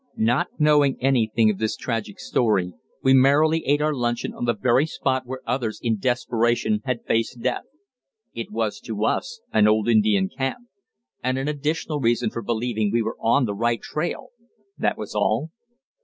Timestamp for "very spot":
4.55-5.27